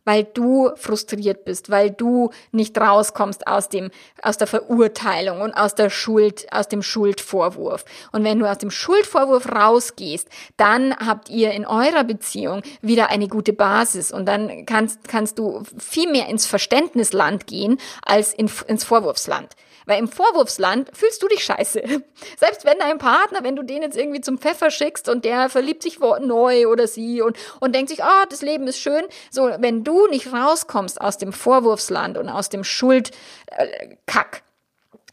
[0.09, 3.91] weil du frustriert bist, weil du nicht rauskommst aus dem,
[4.23, 7.85] aus der Verurteilung und aus der Schuld, aus dem Schuldvorwurf.
[8.11, 13.27] Und wenn du aus dem Schuldvorwurf rausgehst, dann habt ihr in eurer Beziehung wieder eine
[13.27, 18.83] gute Basis und dann kannst, kannst du viel mehr ins Verständnisland gehen als in, ins
[18.83, 19.55] Vorwurfsland.
[19.89, 21.81] Weil im Vorwurfsland fühlst du dich scheiße.
[22.37, 25.81] Selbst wenn dein Partner, wenn du den jetzt irgendwie zum Pfeffer schickst und der verliebt
[25.81, 29.03] sich neu oder sie und, und denkt sich, ah, oh, das Leben ist schön.
[29.31, 34.43] So, wenn du nicht rauskommst aus dem Vorwurfsland und aus dem Schuldkack,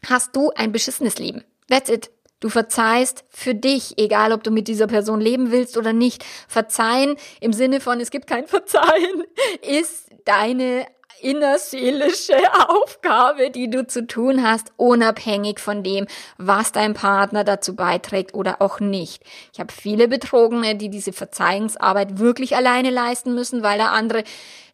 [0.07, 1.43] hast du ein beschissenes Leben.
[1.67, 2.11] That's it.
[2.39, 6.23] Du verzeihst für dich, egal ob du mit dieser Person leben willst oder nicht.
[6.47, 9.23] Verzeihen im Sinne von, es gibt kein Verzeihen,
[9.63, 10.85] ist deine
[11.21, 12.37] innerseelische
[12.69, 18.61] Aufgabe, die du zu tun hast, unabhängig von dem, was dein Partner dazu beiträgt oder
[18.61, 19.23] auch nicht.
[19.53, 24.23] Ich habe viele Betrogene, die diese Verzeihungsarbeit wirklich alleine leisten müssen, weil der andere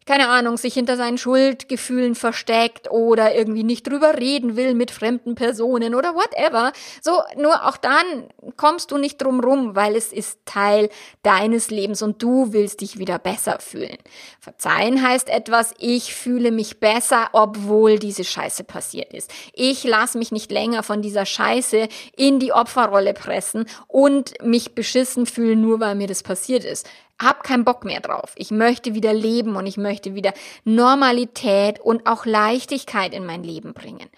[0.06, 5.34] keine Ahnung, sich hinter seinen Schuldgefühlen versteckt oder irgendwie nicht drüber reden will mit fremden
[5.34, 6.72] Personen oder whatever.
[7.00, 10.90] So, nur auch dann kommst du nicht drum rum, weil es ist Teil
[11.22, 13.96] deines Lebens und du willst dich wieder besser fühlen.
[14.40, 19.32] Verzeihen heißt etwas, ich fühle mich besser, obwohl diese Scheiße passiert ist.
[19.54, 25.24] Ich lasse mich nicht länger von dieser Scheiße in die Opferrolle pressen und mich beschissen
[25.24, 26.86] fühlen, nur weil mir das passiert ist
[27.20, 28.32] hab keinen Bock mehr drauf.
[28.36, 30.32] Ich möchte wieder leben und ich möchte wieder
[30.64, 34.08] Normalität und auch Leichtigkeit in mein Leben bringen.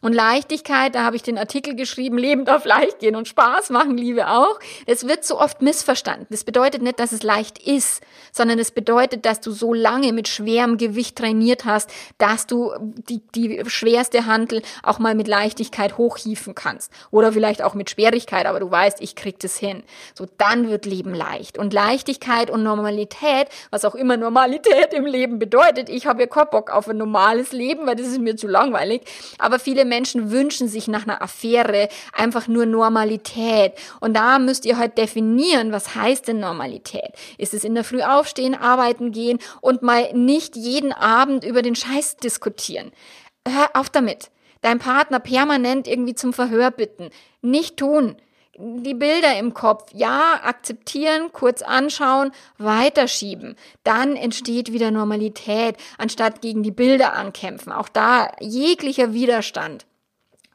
[0.00, 3.96] Und Leichtigkeit, da habe ich den Artikel geschrieben, Leben darf leicht gehen und Spaß machen,
[3.96, 4.58] Liebe auch.
[4.86, 6.26] Es wird so oft missverstanden.
[6.30, 10.28] Das bedeutet nicht, dass es leicht ist, sondern es bedeutet, dass du so lange mit
[10.28, 12.72] schwerem Gewicht trainiert hast, dass du
[13.08, 16.92] die, die schwerste Handel auch mal mit Leichtigkeit hochhieven kannst.
[17.10, 19.82] Oder vielleicht auch mit Schwierigkeit, aber du weißt, ich krieg das hin.
[20.14, 21.58] So, dann wird Leben leicht.
[21.58, 26.50] Und Leichtigkeit und Normalität, was auch immer Normalität im Leben bedeutet, ich habe ja keinen
[26.50, 29.02] Bock auf ein normales Leben, weil das ist mir zu langweilig.
[29.38, 33.72] Aber viele Menschen wünschen sich nach einer Affäre einfach nur Normalität.
[34.00, 37.12] Und da müsst ihr halt definieren, was heißt denn Normalität?
[37.38, 41.76] Ist es in der Früh aufstehen, arbeiten gehen und mal nicht jeden Abend über den
[41.76, 42.92] Scheiß diskutieren?
[43.46, 44.30] Hör auf damit.
[44.62, 47.10] Dein Partner permanent irgendwie zum Verhör bitten.
[47.42, 48.16] Nicht tun
[48.58, 53.56] die Bilder im Kopf, ja, akzeptieren, kurz anschauen, weiterschieben.
[53.84, 57.72] Dann entsteht wieder Normalität, anstatt gegen die Bilder ankämpfen.
[57.72, 59.86] Auch da jeglicher Widerstand.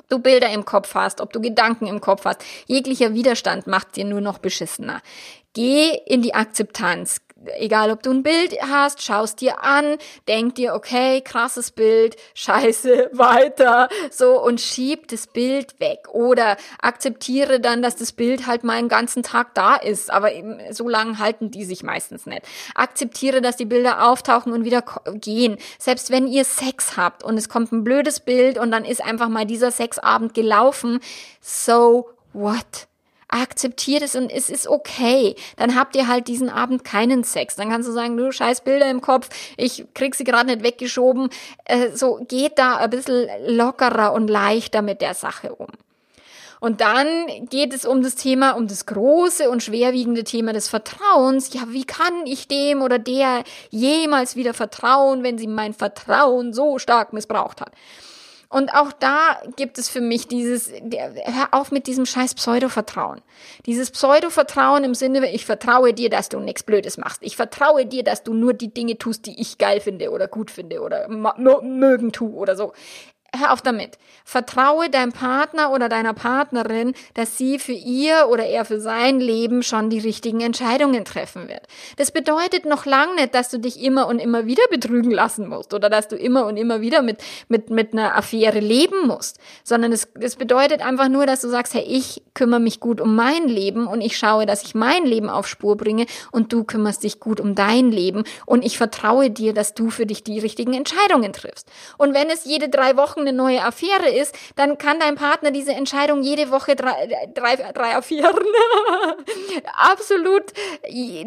[0.10, 4.04] Du Bilder im Kopf hast, ob du Gedanken im Kopf hast, jeglicher Widerstand macht dir
[4.04, 5.02] nur noch beschissener.
[5.54, 7.22] Geh in die Akzeptanz
[7.58, 13.10] egal ob du ein Bild hast, schaust dir an, denk dir, okay, krasses Bild, scheiße,
[13.13, 18.77] weiter, so und schieb das Bild weg oder akzeptiere dann, dass das Bild halt mal
[18.77, 22.43] einen ganzen Tag da ist, aber eben so lange halten die sich meistens nicht.
[22.75, 24.84] Akzeptiere, dass die Bilder auftauchen und wieder
[25.15, 25.58] gehen.
[25.80, 29.30] Selbst wenn ihr Sex habt und es kommt ein blödes Bild und dann ist einfach
[29.30, 30.99] mal dieser Sexabend gelaufen,
[31.41, 32.88] so what?
[33.32, 35.36] Akzeptiert es und es ist okay.
[35.58, 37.56] Dann habt ihr halt diesen Abend keinen Sex.
[37.56, 41.30] Dann kannst du sagen, du scheiß Bilder im Kopf, ich krieg sie gerade nicht weggeschoben.
[41.65, 45.67] Äh, so geht da ein bisschen lockerer und leichter mit der Sache um.
[46.60, 51.52] Und dann geht es um das Thema, um das große und schwerwiegende Thema des Vertrauens.
[51.54, 56.78] Ja, wie kann ich dem oder der jemals wieder vertrauen, wenn sie mein Vertrauen so
[56.78, 57.72] stark missbraucht hat?
[58.52, 63.22] Und auch da gibt es für mich dieses, hör auf mit diesem scheiß Pseudo-Vertrauen.
[63.66, 67.24] Dieses Pseudo-Vertrauen im Sinne, ich vertraue dir, dass du nichts Blödes machst.
[67.24, 70.52] Ich vertraue dir, dass du nur die Dinge tust, die ich geil finde oder gut
[70.52, 72.74] finde oder mögen tu oder so
[73.36, 73.98] hör auf damit.
[74.26, 79.63] Vertraue deinem Partner oder deiner Partnerin, dass sie für ihr oder er für sein Leben
[79.63, 81.62] schon die richtigen Entscheidungen treffen wird.
[81.98, 85.74] Das bedeutet noch lang nicht, dass du dich immer und immer wieder betrügen lassen musst
[85.74, 89.94] oder dass du immer und immer wieder mit, mit, mit einer Affäre leben musst, sondern
[89.94, 93.48] es, es bedeutet einfach nur, dass du sagst, hey, ich kümmere mich gut um mein
[93.48, 97.20] Leben und ich schaue, dass ich mein Leben auf Spur bringe und du kümmerst dich
[97.20, 101.32] gut um dein Leben und ich vertraue dir, dass du für dich die richtigen Entscheidungen
[101.32, 101.70] triffst.
[101.98, 105.73] Und wenn es jede drei Wochen eine neue Affäre ist, dann kann dein Partner diese
[105.73, 108.45] Entscheidung jede Woche drei, drei, drei Affären
[109.77, 110.45] absolut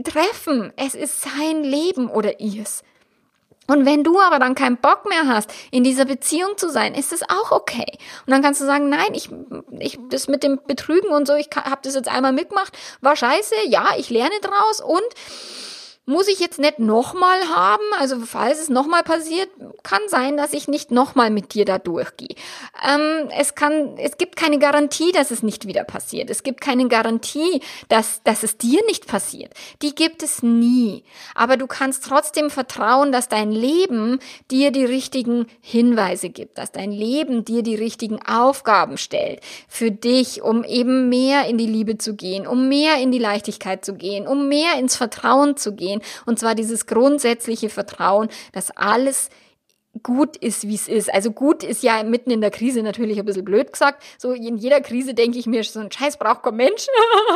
[0.04, 0.72] treffen.
[0.76, 2.82] Es ist sein Leben oder ihrs.
[3.66, 7.12] Und wenn du aber dann keinen Bock mehr hast, in dieser Beziehung zu sein, ist
[7.12, 7.98] das auch okay.
[8.26, 9.30] Und dann kannst du sagen, nein, ich,
[9.78, 13.54] ich das mit dem Betrügen und so, ich habe das jetzt einmal mitgemacht, war scheiße,
[13.68, 15.02] ja, ich lerne draus und
[16.06, 17.82] muss ich jetzt nicht nochmal haben.
[17.98, 19.48] Also falls es nochmal passiert,
[19.82, 22.36] kann sein, dass ich nicht nochmal mit dir da durchgehe.
[22.86, 26.28] Ähm, es kann, es gibt keine Garantie, dass es nicht wieder passiert.
[26.28, 29.52] Es gibt keine Garantie, dass, dass es dir nicht passiert.
[29.82, 31.04] Die gibt es nie.
[31.34, 34.18] Aber du kannst trotzdem vertrauen, dass dein Leben
[34.50, 40.42] dir die richtigen Hinweise gibt, dass dein Leben dir die richtigen Aufgaben stellt für dich,
[40.42, 44.26] um eben mehr in die Liebe zu gehen, um mehr in die Leichtigkeit zu gehen,
[44.26, 45.93] um mehr ins Vertrauen zu gehen.
[46.26, 49.30] Und zwar dieses grundsätzliche Vertrauen, dass alles
[50.04, 51.12] gut ist, wie es ist.
[51.12, 54.04] Also gut ist ja mitten in der Krise natürlich ein bisschen blöd gesagt.
[54.18, 56.86] So in jeder Krise denke ich mir, so ein Scheiß braucht kein Mensch.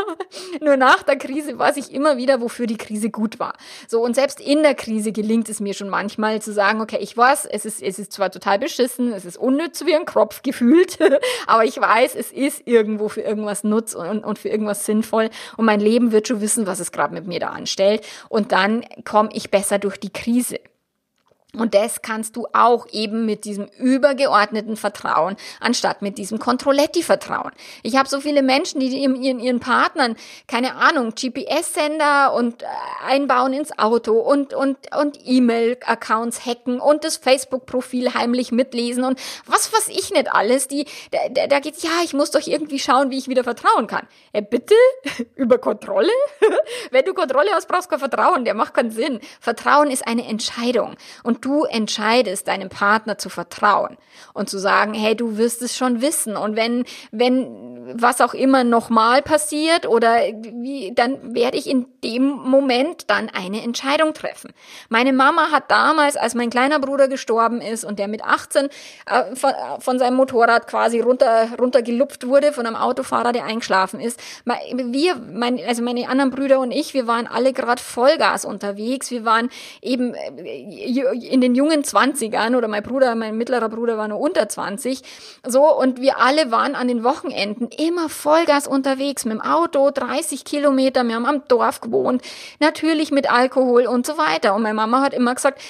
[0.61, 3.55] Nur nach der Krise weiß ich immer wieder, wofür die Krise gut war.
[3.89, 7.17] So und selbst in der Krise gelingt es mir schon manchmal zu sagen, okay, ich
[7.17, 10.99] weiß, es ist, es ist zwar total beschissen, es ist unnütz wie ein Kropf gefühlt,
[11.47, 15.65] aber ich weiß, es ist irgendwo für irgendwas nutz und, und für irgendwas sinnvoll und
[15.65, 19.31] mein Leben wird schon wissen, was es gerade mit mir da anstellt und dann komme
[19.33, 20.59] ich besser durch die Krise.
[21.55, 27.53] Und das kannst du auch eben mit diesem übergeordneten Vertrauen, anstatt mit diesem Controletti-Vertrauen.
[27.83, 32.67] Ich habe so viele Menschen, die ihren, ihren Partnern, keine Ahnung, GPS-Sender und äh,
[33.07, 39.73] einbauen ins Auto und, und, und E-Mail-Accounts hacken und das Facebook-Profil heimlich mitlesen und was
[39.73, 40.69] weiß ich nicht alles.
[40.69, 43.87] Die, da, da, da geht's, ja, ich muss doch irgendwie schauen, wie ich wieder vertrauen
[43.87, 44.07] kann.
[44.35, 44.75] Äh, bitte?
[45.35, 46.13] Über Kontrolle?
[46.91, 48.45] Wenn du Kontrolle hast, brauchst du kein Vertrauen.
[48.45, 49.21] Der macht keinen Sinn.
[49.41, 50.97] Vertrauen ist eine Entscheidung.
[51.23, 53.97] Und du entscheidest, deinem Partner zu vertrauen
[54.35, 56.37] und zu sagen, hey, du wirst es schon wissen.
[56.37, 62.29] Und wenn, wenn was auch immer nochmal passiert oder wie, dann werde ich in dem
[62.29, 64.53] Moment dann eine Entscheidung treffen.
[64.89, 68.67] Meine Mama hat damals, als mein kleiner Bruder gestorben ist und der mit 18
[69.07, 74.21] äh, von, von, seinem Motorrad quasi runter, runtergelupft wurde von einem Autofahrer, der eingeschlafen ist.
[74.45, 79.11] Wir, mein, also meine anderen Brüder und ich, wir waren alle gerade Vollgas unterwegs.
[79.11, 79.51] Wir waren
[79.83, 84.49] eben äh, in den jungen Zwanzigern oder mein Bruder, mein mittlerer Bruder war nur unter
[84.49, 85.03] 20.
[85.47, 90.45] So, und wir alle waren an den Wochenenden immer Vollgas unterwegs mit dem Auto, 30
[90.45, 92.23] Kilometer, wir haben am Dorf gewohnt,
[92.61, 94.55] natürlich mit Alkohol und so weiter.
[94.55, 95.61] Und meine Mama hat immer gesagt,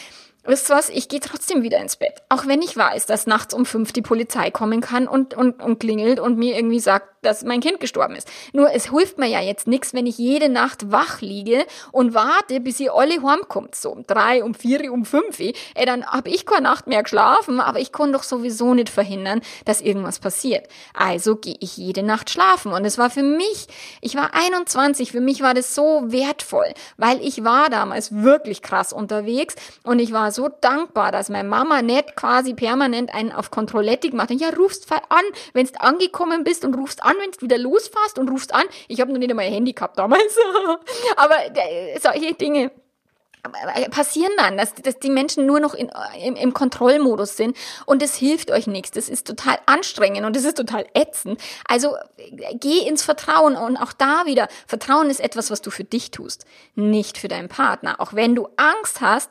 [0.45, 2.23] wisst ihr was, ich gehe trotzdem wieder ins Bett.
[2.29, 5.79] Auch wenn ich weiß, dass nachts um fünf die Polizei kommen kann und, und, und
[5.79, 8.29] klingelt und mir irgendwie sagt, dass mein Kind gestorben ist.
[8.53, 12.61] Nur es hilft mir ja jetzt nichts, wenn ich jede Nacht wach liege und warte,
[12.61, 13.75] bis ihr alle heimkommt.
[13.75, 15.39] So um drei, um vier, um fünf.
[15.39, 19.43] Ey, dann habe ich keine Nacht mehr geschlafen, aber ich konnte doch sowieso nicht verhindern,
[19.67, 20.67] dass irgendwas passiert.
[20.95, 22.73] Also gehe ich jede Nacht schlafen.
[22.73, 23.67] Und es war für mich,
[24.01, 28.93] ich war 21, für mich war das so wertvoll, weil ich war damals wirklich krass
[28.93, 34.11] unterwegs und ich war so dankbar, dass meine Mama nicht quasi permanent einen auf Kontrolletti
[34.11, 34.41] gemacht hat.
[34.41, 38.29] Ja, rufst an, wenn du angekommen bist und rufst an, wenn du wieder losfährst und
[38.31, 38.65] rufst an.
[38.89, 40.37] Ich habe noch nicht einmal ein Handy gehabt damals.
[41.17, 42.71] Aber äh, solche Dinge
[43.75, 45.91] äh, passieren dann, dass, dass die Menschen nur noch in,
[46.23, 48.91] im, im Kontrollmodus sind und es hilft euch nichts.
[48.91, 51.41] Das ist total anstrengend und es ist total ätzend.
[51.67, 55.85] Also äh, geh ins Vertrauen und auch da wieder, Vertrauen ist etwas, was du für
[55.85, 58.01] dich tust, nicht für deinen Partner.
[58.01, 59.31] Auch wenn du Angst hast,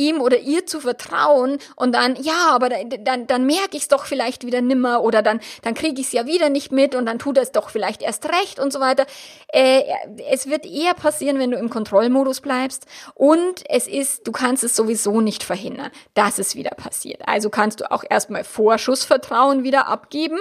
[0.00, 3.88] ihm oder ihr zu vertrauen und dann, ja, aber dann, dann, dann merke ich es
[3.88, 7.06] doch vielleicht wieder nimmer oder dann, dann kriege ich es ja wieder nicht mit und
[7.06, 9.06] dann tut es doch vielleicht erst recht und so weiter.
[9.48, 9.82] Äh,
[10.30, 14.74] es wird eher passieren, wenn du im Kontrollmodus bleibst und es ist, du kannst es
[14.74, 17.22] sowieso nicht verhindern, dass es wieder passiert.
[17.26, 20.38] Also kannst du auch erstmal Vorschussvertrauen wieder abgeben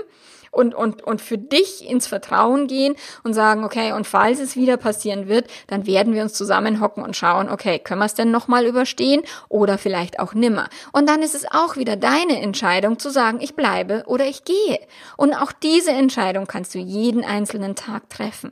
[0.52, 4.78] und, und, und für dich ins Vertrauen gehen und sagen, okay, und falls es wieder
[4.78, 8.66] passieren wird, dann werden wir uns zusammenhocken und schauen, okay, können wir es denn nochmal
[8.66, 10.70] überstehen oder vielleicht auch nimmer.
[10.92, 14.80] Und dann ist es auch wieder deine Entscheidung zu sagen, ich bleibe oder ich gehe.
[15.18, 18.52] Und auch diese Entscheidung kannst du jeden einzelnen Tag treffen.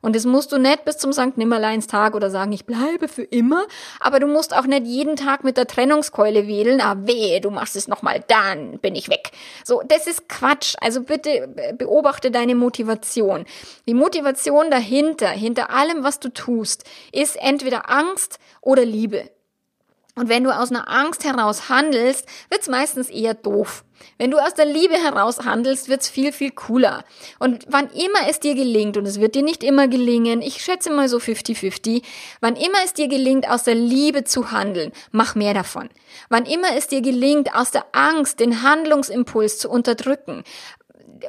[0.00, 1.36] Und das musst du nicht bis zum St.
[1.36, 3.66] Nimmerleinstag oder sagen, ich bleibe für immer,
[4.00, 7.76] aber du musst auch nicht jeden Tag mit der Trennungskeule wählen, ah weh, du machst
[7.76, 9.32] es nochmal, dann bin ich weg.
[9.64, 10.74] So, das ist Quatsch.
[10.80, 13.44] Also bitte beobachte deine Motivation.
[13.86, 19.30] Die Motivation dahinter, hinter allem, was du tust, ist entweder Angst oder Liebe.
[20.18, 23.84] Und wenn du aus einer Angst heraus handelst, wird's meistens eher doof.
[24.18, 27.04] Wenn du aus der Liebe heraus handelst, wird's viel, viel cooler.
[27.38, 30.90] Und wann immer es dir gelingt, und es wird dir nicht immer gelingen, ich schätze
[30.90, 32.02] mal so 50-50,
[32.40, 35.88] wann immer es dir gelingt, aus der Liebe zu handeln, mach mehr davon.
[36.28, 40.42] Wann immer es dir gelingt, aus der Angst den Handlungsimpuls zu unterdrücken,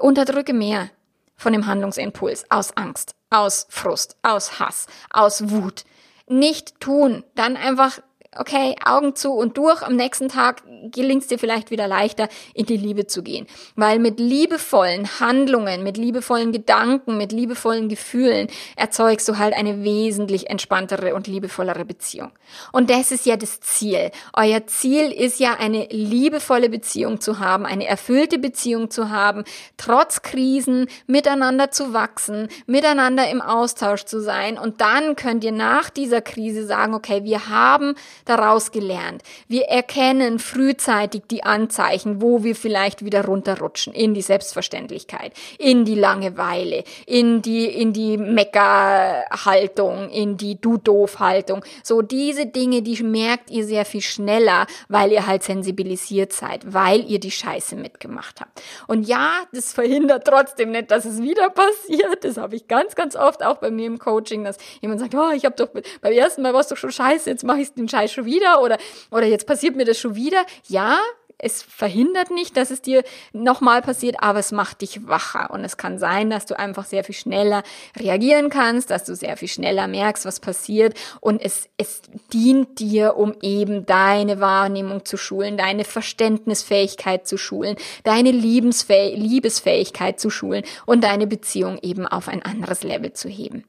[0.01, 0.89] unterdrücke mehr
[1.35, 5.85] von dem Handlungsimpuls aus Angst, aus Frust, aus Hass, aus Wut.
[6.27, 7.99] Nicht tun, dann einfach
[8.37, 9.81] okay, Augen zu und durch.
[9.81, 13.47] Am nächsten Tag gelingt es dir vielleicht wieder leichter, in die Liebe zu gehen.
[13.75, 20.49] Weil mit liebevollen Handlungen, mit liebevollen Gedanken, mit liebevollen Gefühlen erzeugst du halt eine wesentlich
[20.49, 22.31] entspanntere und liebevollere Beziehung.
[22.71, 24.11] Und das ist ja das Ziel.
[24.33, 29.43] Euer Ziel ist ja eine liebevolle Beziehung zu haben, eine erfüllte Beziehung zu haben,
[29.77, 34.57] trotz Krisen miteinander zu wachsen, miteinander im Austausch zu sein.
[34.57, 37.95] Und dann könnt ihr nach dieser Krise sagen, okay, wir haben
[38.29, 39.23] daraus gelernt.
[39.47, 45.95] Wir erkennen frühzeitig die Anzeichen, wo wir vielleicht wieder runterrutschen in die Selbstverständlichkeit, in die
[45.95, 51.63] Langeweile, in die, in die Meckerhaltung, in die Du-Doof-Haltung.
[51.83, 57.09] So diese Dinge, die merkt ihr sehr viel schneller, weil ihr halt sensibilisiert seid, weil
[57.09, 58.61] ihr die Scheiße mitgemacht habt.
[58.87, 62.23] Und ja, das verhindert trotzdem nicht, dass es wieder passiert.
[62.23, 65.31] Das habe ich ganz, ganz oft auch bei mir im Coaching, dass jemand sagt, oh,
[65.33, 65.69] ich habe doch
[66.01, 68.61] beim ersten Mal war es doch schon scheiße, jetzt mache ich den Scheiß schon wieder
[68.61, 68.77] oder,
[69.11, 70.45] oder jetzt passiert mir das schon wieder.
[70.67, 70.99] Ja,
[71.41, 75.49] es verhindert nicht, dass es dir nochmal passiert, aber es macht dich wacher.
[75.51, 77.63] Und es kann sein, dass du einfach sehr viel schneller
[77.97, 80.95] reagieren kannst, dass du sehr viel schneller merkst, was passiert.
[81.21, 82.01] Und es, es
[82.33, 90.19] dient dir, um eben deine Wahrnehmung zu schulen, deine Verständnisfähigkeit zu schulen, deine Liebesfäh Liebesfähigkeit
[90.19, 93.63] zu schulen und deine Beziehung eben auf ein anderes Level zu heben.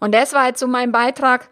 [0.00, 1.50] Und das war jetzt so mein Beitrag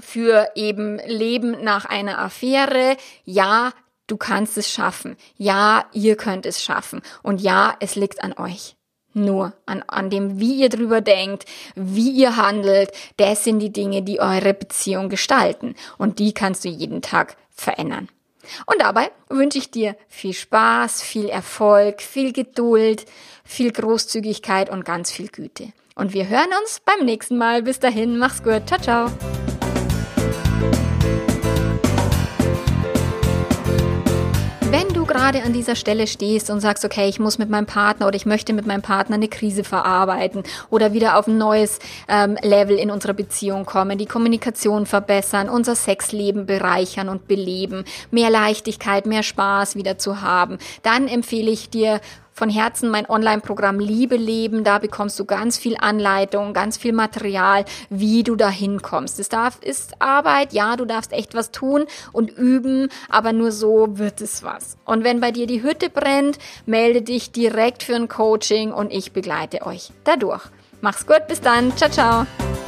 [0.00, 2.96] für eben Leben nach einer Affäre.
[3.24, 3.72] Ja,
[4.06, 5.16] du kannst es schaffen.
[5.36, 7.02] Ja, ihr könnt es schaffen.
[7.22, 8.76] Und ja, es liegt an euch.
[9.12, 14.02] Nur an, an dem, wie ihr drüber denkt, wie ihr handelt, das sind die Dinge,
[14.02, 15.74] die eure Beziehung gestalten.
[15.98, 18.08] Und die kannst du jeden Tag verändern.
[18.66, 23.04] Und dabei wünsche ich dir viel Spaß, viel Erfolg, viel Geduld,
[23.44, 25.72] viel Großzügigkeit und ganz viel Güte.
[25.94, 27.62] Und wir hören uns beim nächsten Mal.
[27.62, 28.66] Bis dahin, mach's gut.
[28.66, 29.49] Ciao, ciao.
[35.10, 38.26] Gerade an dieser Stelle stehst und sagst, okay, ich muss mit meinem Partner oder ich
[38.26, 42.90] möchte mit meinem Partner eine Krise verarbeiten oder wieder auf ein neues ähm, Level in
[42.90, 49.74] unserer Beziehung kommen, die Kommunikation verbessern, unser Sexleben bereichern und beleben, mehr Leichtigkeit, mehr Spaß
[49.74, 52.00] wieder zu haben, dann empfehle ich dir
[52.40, 54.64] von Herzen mein Online-Programm Liebe leben.
[54.64, 59.20] Da bekommst du ganz viel Anleitung, ganz viel Material, wie du da hinkommst.
[59.20, 63.98] Es darf, ist Arbeit, ja, du darfst echt was tun und üben, aber nur so
[63.98, 64.78] wird es was.
[64.86, 69.12] Und wenn bei dir die Hütte brennt, melde dich direkt für ein Coaching und ich
[69.12, 70.44] begleite euch dadurch.
[70.80, 71.76] Mach's gut, bis dann.
[71.76, 72.59] Ciao, ciao.